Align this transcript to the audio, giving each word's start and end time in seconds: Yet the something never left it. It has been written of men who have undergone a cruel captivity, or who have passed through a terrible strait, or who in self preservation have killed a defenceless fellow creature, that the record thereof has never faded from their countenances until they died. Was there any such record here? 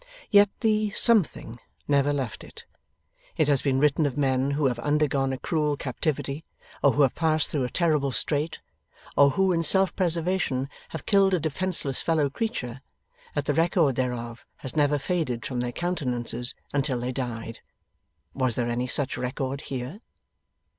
Yet 0.31 0.49
the 0.61 0.89
something 0.89 1.59
never 1.87 2.11
left 2.11 2.43
it. 2.43 2.65
It 3.37 3.47
has 3.47 3.61
been 3.61 3.77
written 3.77 4.07
of 4.07 4.17
men 4.17 4.49
who 4.49 4.65
have 4.65 4.79
undergone 4.79 5.31
a 5.31 5.37
cruel 5.37 5.77
captivity, 5.77 6.43
or 6.81 6.93
who 6.93 7.03
have 7.03 7.13
passed 7.13 7.51
through 7.51 7.65
a 7.65 7.69
terrible 7.69 8.11
strait, 8.11 8.61
or 9.15 9.29
who 9.29 9.51
in 9.51 9.61
self 9.61 9.95
preservation 9.95 10.69
have 10.89 11.05
killed 11.05 11.35
a 11.35 11.39
defenceless 11.39 12.01
fellow 12.01 12.31
creature, 12.31 12.81
that 13.35 13.45
the 13.45 13.53
record 13.53 13.95
thereof 13.95 14.43
has 14.65 14.75
never 14.75 14.97
faded 14.97 15.45
from 15.45 15.59
their 15.59 15.71
countenances 15.71 16.55
until 16.73 16.99
they 16.99 17.11
died. 17.11 17.59
Was 18.33 18.55
there 18.55 18.69
any 18.69 18.87
such 18.87 19.19
record 19.19 19.61
here? 19.65 19.99